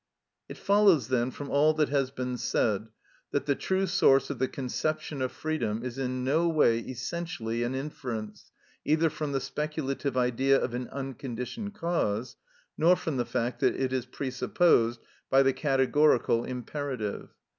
It 0.49 0.57
follows, 0.57 1.09
then, 1.09 1.29
from 1.29 1.51
all 1.51 1.75
that 1.75 1.89
has 1.89 2.09
been 2.09 2.35
said, 2.39 2.87
that 3.29 3.45
the 3.45 3.53
true 3.53 3.85
source 3.85 4.31
of 4.31 4.39
the 4.39 4.47
conception 4.47 5.21
of 5.21 5.31
freedom 5.31 5.83
is 5.83 5.99
in 5.99 6.23
no 6.23 6.49
way 6.49 6.79
essentially 6.79 7.61
an 7.61 7.75
inference, 7.75 8.51
either 8.83 9.11
from 9.11 9.31
the 9.31 9.39
speculative 9.39 10.17
Idea 10.17 10.59
of 10.59 10.73
an 10.73 10.87
unconditioned 10.87 11.75
cause, 11.75 12.35
nor 12.79 12.95
from 12.95 13.17
the 13.17 13.25
fact 13.25 13.59
that 13.59 13.75
it 13.79 13.93
is 13.93 14.07
presupposed 14.07 14.99
by 15.29 15.43
the 15.43 15.53
categorical 15.53 16.45
imperative. 16.45 17.29